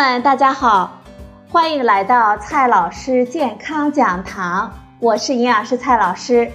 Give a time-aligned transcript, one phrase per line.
[0.00, 0.98] 们，大家好，
[1.50, 6.50] 欢迎来到蔡老师健康讲堂，我是营养师蔡老师。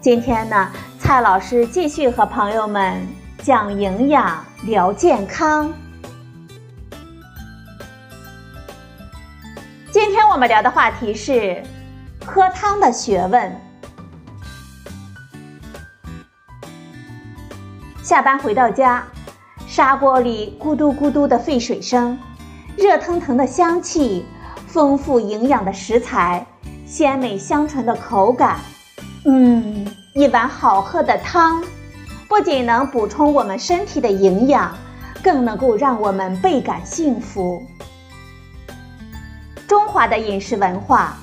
[0.00, 3.04] 今天呢，蔡老师继续和朋友们
[3.42, 5.72] 讲营养、聊健康。
[9.90, 11.60] 今天我们聊的话题是
[12.24, 13.60] 喝汤的学问。
[18.00, 19.04] 下班回到家。
[19.76, 22.18] 砂锅里咕嘟咕嘟的沸水声，
[22.78, 24.24] 热腾腾的香气，
[24.66, 26.46] 丰富营养的食材，
[26.86, 28.58] 鲜美香醇的口感，
[29.26, 31.62] 嗯，一碗好喝的汤，
[32.26, 34.74] 不仅能补充我们身体的营养，
[35.22, 37.62] 更能够让我们倍感幸福。
[39.68, 41.18] 中华的饮食文化，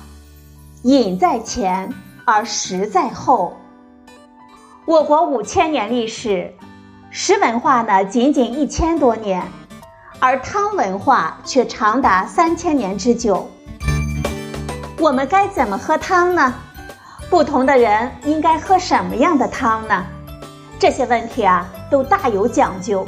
[0.84, 1.92] 饮在前
[2.24, 3.56] 而食在后。
[4.84, 6.54] 我国五千年历史。
[7.16, 9.40] 食文化呢，仅仅一千多年，
[10.18, 13.48] 而汤文化却长达三千年之久。
[14.98, 16.52] 我们该怎么喝汤呢？
[17.30, 20.04] 不同的人应该喝什么样的汤呢？
[20.76, 23.06] 这些问题啊，都大有讲究。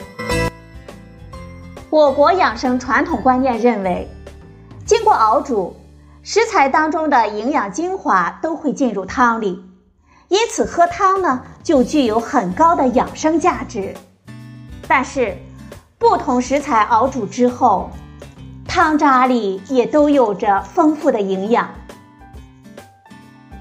[1.90, 4.08] 我国养生传统观念认为，
[4.84, 5.74] 经过熬煮，
[6.22, 9.60] 食材当中的营养精华都会进入汤里。
[10.28, 13.94] 因此，喝汤呢就具有很高的养生价值。
[14.88, 15.36] 但是，
[15.98, 17.90] 不同食材熬煮之后，
[18.66, 21.68] 汤渣里也都有着丰富的营养。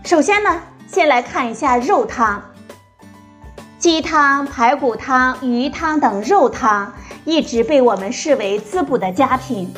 [0.04, 2.44] 首先呢，先来看一下肉汤。
[3.78, 6.94] 鸡汤、排骨汤、鱼汤等肉汤
[7.24, 9.72] 一直被我们视为滋补的佳品。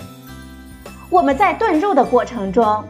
[1.09, 2.83] 我们在炖肉的过程中，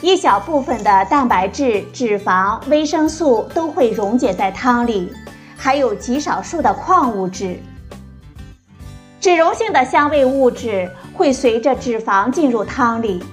[0.00, 5.10] 一小部分的蛋白质、脂肪、维生素都会溶解在汤里，
[5.56, 7.58] 还有极少数的矿物质。
[9.20, 13.24] 脂溶性的香味物质会随着脂肪进入汤里，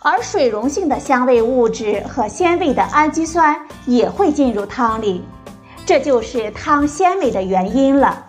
[0.00, 5.24] 而水溶性的香味物质和鲜味的氨基酸也会进入汤里，
[5.86, 8.22] 这就是汤鲜美的原因了。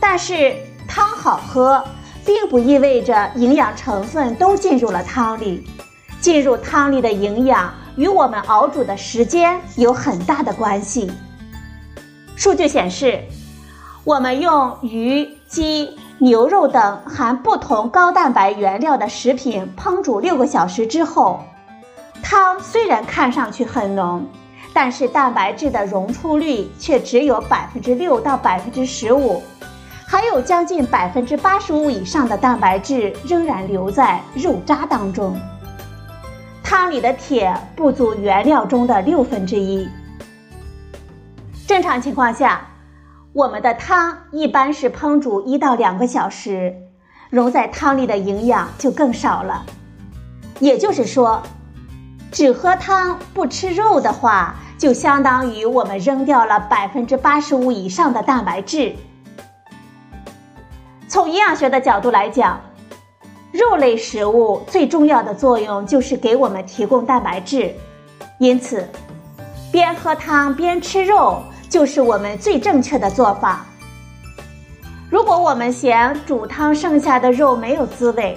[0.00, 0.56] 但是
[0.88, 1.84] 汤好喝，
[2.26, 5.64] 并不意味着营养成分都进入了汤里。
[6.24, 11.12] 进入汤里的营养与我们熬煮的时间有很大的关系。
[12.34, 13.20] 数据显示，
[14.04, 21.44] 我们用鱼、鸡、牛肉等含不同高蛋白原料的食品烹煮六个小时之后，
[22.22, 24.26] 汤虽然看上去很浓，
[24.72, 29.42] 但是蛋白质的溶出率却只有百分之六到百分之十五，
[30.06, 35.38] 还有将近百分之八十五以上的蛋白质仍然留在肉渣当中。
[36.64, 39.86] 汤里的铁不足原料中的六分之一。
[41.66, 42.66] 正常情况下，
[43.34, 46.74] 我们的汤一般是烹煮一到两个小时，
[47.28, 49.66] 溶在汤里的营养就更少了。
[50.58, 51.42] 也就是说，
[52.32, 58.96] 只喝汤不吃肉的话，就相当于我们扔掉了百分之八十五以上的蛋白质。
[61.08, 62.58] 从营养学的角度来讲。
[63.54, 67.72] 肉类食物最重要的作用就是给我们提供蛋白质，
[68.38, 68.84] 因此，
[69.70, 73.64] 边喝汤边吃肉就是我们最正确的做法。
[75.08, 78.36] 如果我们嫌煮汤剩下的肉没有滋味，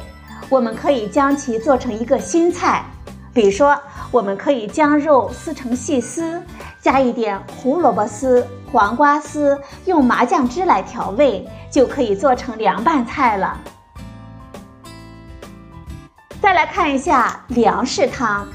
[0.49, 2.85] 我们可以将其做成一个新菜，
[3.33, 3.75] 比如说，
[4.11, 6.39] 我们可以将肉撕成细丝，
[6.79, 13.59] 加一点胡萝卜丝、黄瓜丝，用麻酱汁来调味，就可以做成凉拌菜了。
[16.47, 18.47] 再来看一下粮食汤，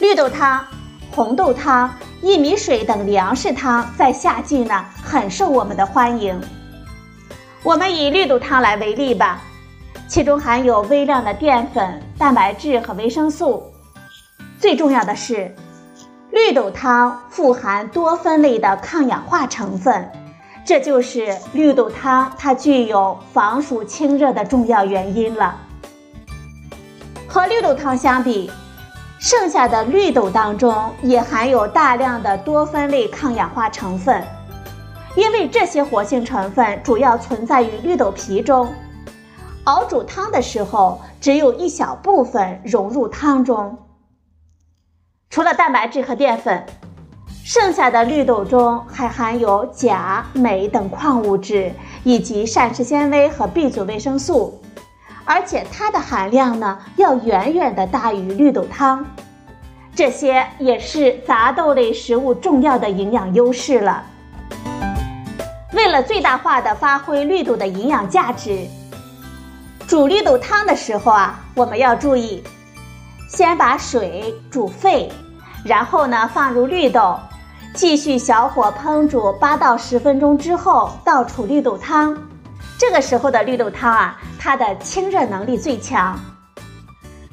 [0.00, 0.64] 绿豆汤、
[1.10, 6.40] 红豆汤、薏米水等粮食汤在夏季呢很受我们的欢迎。
[7.62, 9.42] 我们以绿豆汤来为例吧，
[10.08, 13.70] 其中含有微量的淀粉、蛋白质和维生素。
[14.58, 15.54] 最重要的是，
[16.30, 20.10] 绿豆汤富含多酚类的抗氧化成分，
[20.64, 25.54] 这就是绿豆汤它具有防暑清热的重要原因了。
[27.38, 28.50] 和绿豆汤相比，
[29.20, 34.20] 剩下的绿豆当中也含有大量的多酚类抗氧化成分，
[35.14, 38.68] 因为这些活性成分主要存在于绿豆皮中，
[39.66, 43.78] 熬煮汤的时候只有一小部分融入汤中。
[45.30, 46.66] 除了蛋白质和淀粉，
[47.44, 54.60] 剩下的绿豆中还含有钾、镁等矿物质，以及膳食纤维和 B 族维生素。
[55.30, 59.04] 而且它的含量呢，要远远的大于绿豆汤，
[59.94, 64.02] 这些也是杂豆类食物重要的营养优势了。
[65.74, 68.66] 为了最大化的发挥绿豆的营养价值，
[69.86, 72.42] 煮绿豆汤的时候啊，我们要注意，
[73.28, 75.12] 先把水煮沸，
[75.62, 77.18] 然后呢放入绿豆，
[77.74, 82.16] 继续小火烹煮八到十分钟之后倒出绿豆汤。
[82.78, 86.16] 这个时候的绿豆汤啊，它的清热能力最强。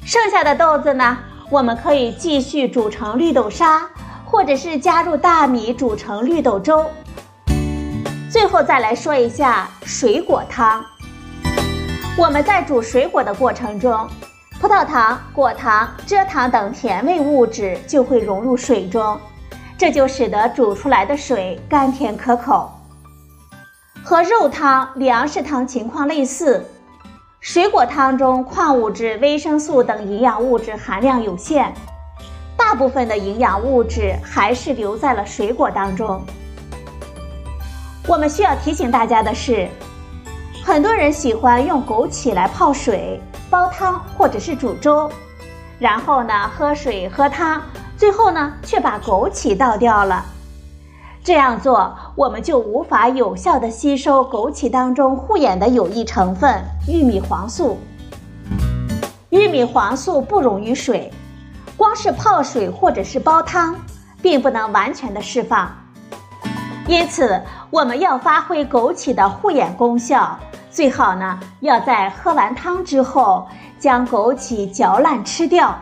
[0.04, 1.16] 剩下的豆子呢，
[1.48, 3.88] 我们可以继续煮成绿豆沙，
[4.24, 6.84] 或者是加入大米煮成绿豆粥。
[8.28, 10.84] 最后再来说一下水果汤。
[12.18, 14.08] 我们在煮水果的过程中，
[14.60, 19.16] 葡萄糖、果糖、蔗糖等甜味物质就会融入水中，
[19.78, 22.72] 这就使得煮出来的水甘甜可口。
[24.08, 26.64] 和肉汤、粮食汤情况类似，
[27.40, 31.74] 水果汤中矿物质、维生素等营养物质含量有限，
[32.56, 36.24] 大部分的营养物质还是留在了水果当中。
[38.06, 39.68] 我们需要提醒大家的是。
[40.64, 43.20] 很多人喜欢用枸杞来泡水、
[43.50, 45.10] 煲汤或者是煮粥，
[45.80, 47.60] 然后呢喝水喝汤，
[47.96, 50.24] 最后呢却把枸杞倒掉了。
[51.26, 57.78] 这样做，我们就无法有效的吸收枸杞当中护眼的有益成分玉米黄素。
[59.30, 61.12] 玉米黄素不溶于水，
[61.76, 63.74] 光是泡水或者是煲汤，
[64.22, 65.68] 并不能完全的释放。
[66.86, 70.38] 因此，我们要发挥枸杞的护眼功效。
[70.70, 73.48] 最好呢，要在喝完汤之后
[73.80, 75.76] 将枸杞嚼烂吃掉。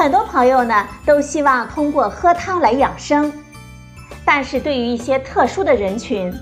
[0.00, 3.30] 很多朋友呢都希望通过喝汤来养生，
[4.24, 6.32] 但是对于一些特殊的人群，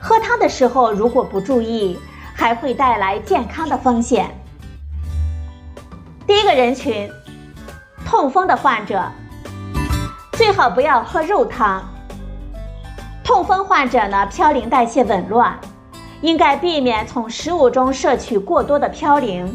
[0.00, 1.96] 喝汤的时候如果不注意，
[2.34, 4.28] 还会带来健康的风险。
[6.26, 7.08] 第一个人群，
[8.04, 9.00] 痛风的患者，
[10.32, 11.80] 最好不要喝肉汤。
[13.22, 15.56] 痛风患者呢，嘌呤代谢紊乱，
[16.20, 19.48] 应该避免从食物中摄取过多的嘌呤。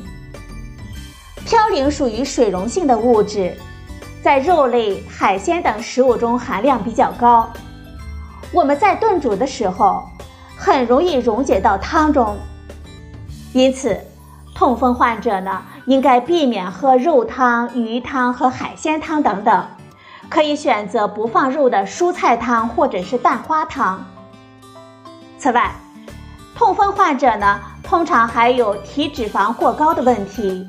[1.46, 3.56] 嘌呤属于水溶性的物质，
[4.22, 7.50] 在肉类、海鲜等食物中含量比较高。
[8.52, 10.04] 我们在炖煮的时候，
[10.56, 12.38] 很容易溶解到汤中，
[13.52, 14.00] 因此，
[14.56, 19.66] 痛风患者呢，应该避免喝肉汤、鱼汤和海鲜汤等等。
[20.30, 24.04] 可以选择不放肉的蔬菜汤或者是蛋花汤。
[25.38, 25.72] 此外，
[26.56, 30.66] 痛风患者呢，通常还有体脂肪过高的问题，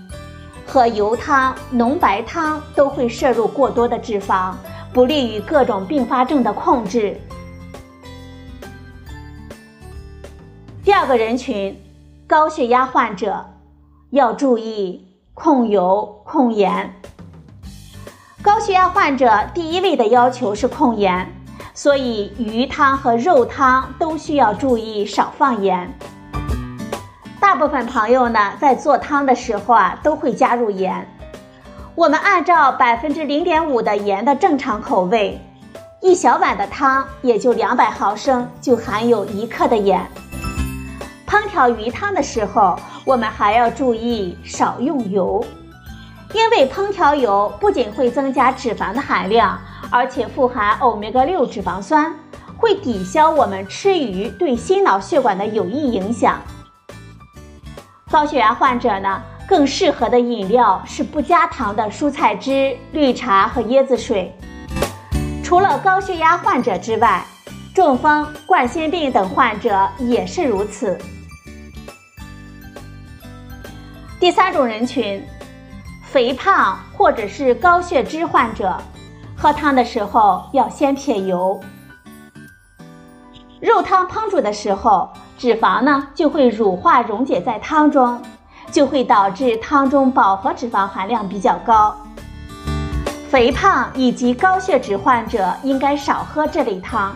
[0.67, 4.55] 和油汤、浓白汤都会摄入过多的脂肪，
[4.93, 7.21] 不利于各种并发症的控制。
[10.83, 11.81] 第二个人群，
[12.27, 13.45] 高血压患者，
[14.11, 16.95] 要注意控油控盐。
[18.43, 21.33] 高血压患者第一位的要求是控盐，
[21.73, 25.91] 所以鱼汤和肉汤都需要注意少放盐。
[27.55, 31.07] 大部分朋友呢，在做汤的时候啊，都会加入盐。
[31.95, 35.41] 我们按照百分之零点五的盐的正常口味，
[36.01, 40.05] 一小碗的汤也就两百毫升，就含有一克的盐。
[41.29, 45.47] 烹调鱼汤的时候，我们还要注意少用油。
[46.33, 49.57] 因为烹调油不仅会增加脂肪的含量，
[49.91, 52.13] 而且富含欧米伽六脂肪酸，
[52.57, 56.41] 会抵消我们吃鱼对心脑血管的有益影响。
[58.15, 64.33] 高血压患者呢，更适合的饮料是不加糖的蔬菜汁、绿茶和椰子水。
[65.43, 67.25] 除了高血压患者之外，
[67.75, 70.97] 中风、冠心病等患者也是如此。
[74.21, 75.21] 第三种人群。
[76.05, 78.81] 肥胖或者是高血脂患者，
[79.37, 81.61] 喝汤的时候要先撇油。
[83.61, 88.21] 肉汤烹煮的时候，脂肪呢就会乳化溶解在汤中，
[88.71, 91.95] 就会导致汤中饱和脂肪含量比较高。
[93.29, 97.15] 肥胖以及高血脂患者应该少喝这类汤。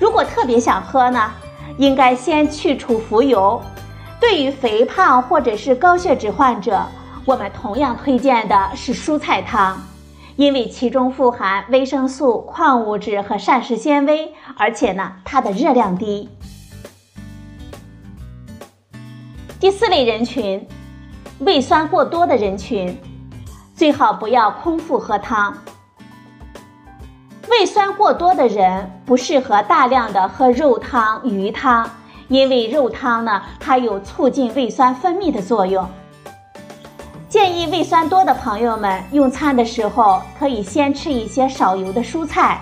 [0.00, 1.30] 如果特别想喝呢，
[1.78, 3.62] 应该先去除浮油。
[4.20, 6.82] 对于肥胖或者是高血脂患者，
[7.24, 9.80] 我们同样推荐的是蔬菜汤，
[10.34, 16.28] 因为其中富含维生素、矿物质和膳食纤维，而且呢，它的热量低。
[19.62, 20.66] 第四类人群，
[21.38, 23.00] 胃酸过多的人群，
[23.76, 25.56] 最好不要空腹喝汤。
[27.48, 31.88] 胃酸过多的人不适合大量的喝肉汤、鱼汤，
[32.26, 35.88] 因为肉汤呢，它有促进胃酸分泌的作用。
[37.28, 42.60] 建议胃酸多的朋友们用餐的时候，可以先吃一些少油的蔬菜，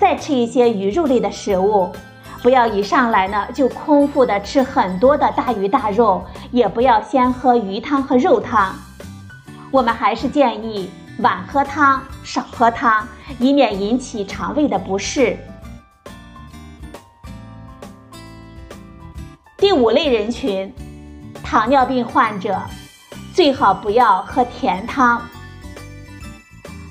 [0.00, 1.92] 再吃一些鱼肉类的食物，
[2.42, 8.74] 不要一上来呢就空腹的吃很多的大鱼大肉，也不要先喝鱼汤和肉汤。
[9.70, 13.06] 我们还是建议晚喝汤，少喝汤，
[13.38, 15.36] 以免引起肠胃的不适。
[19.56, 20.72] 第五类人群，
[21.42, 22.56] 糖尿病患者，
[23.34, 25.20] 最好不要喝甜汤。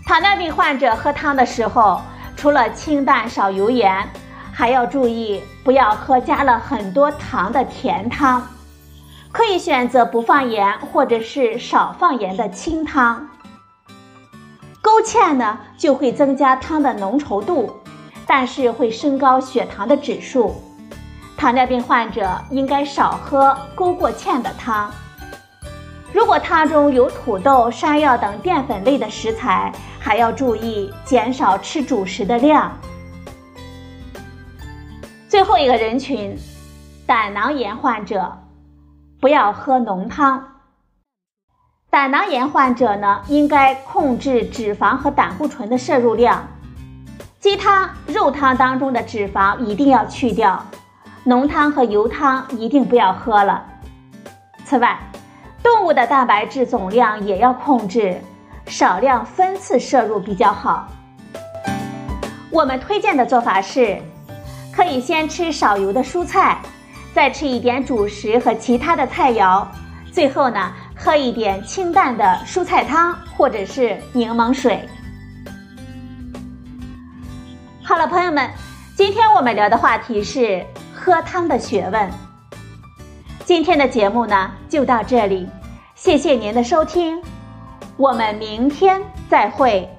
[0.06, 2.01] 糖尿病患者喝汤的时候，
[2.36, 4.08] 除了清淡少油盐，
[4.58, 8.42] 还要注意不要喝加了很多糖的甜汤。
[9.32, 13.30] 可以选择不放盐或者是少放盐的清汤。
[14.82, 17.72] 勾芡呢，就会增加汤的浓稠度，
[18.26, 20.56] 但是会升高血糖的指数。
[21.38, 24.92] 糖尿病患者应该少喝勾过芡的汤。
[26.12, 32.76] 如果汤中有土豆、山药等淀粉类的食材，还要注意减少吃主食的量。
[35.38, 36.36] 最后一个人群，
[37.06, 38.39] 胆囊炎患者。
[39.22, 40.44] 不要喝浓汤。
[41.91, 46.44] 胆囊炎患者呢，应该控制脂肪和胆固醇的摄入量。
[47.39, 50.65] 鸡汤、肉汤当中的脂肪一定要去掉，
[51.24, 53.63] 浓汤和油汤一定不要喝了。
[54.65, 54.98] 此外，
[55.62, 58.20] 动物的蛋白质总量也要控制，
[58.65, 60.88] 少量分次摄入比较好。
[62.50, 64.01] 我们推荐的做法是，
[64.77, 66.60] 可以先吃少油的蔬菜。
[67.15, 69.65] 再吃一点主食和其他的菜肴，
[70.12, 74.88] 最后呢，喝一点清淡的蔬菜汤或者是柠檬水。
[77.81, 78.48] 好了，朋友们，
[78.96, 82.07] 今天我们聊的话题是喝汤的学问。
[83.46, 85.50] 今天的节目呢就到这里，
[85.96, 87.19] 谢谢您的收听，
[87.96, 89.89] 我们明天再会。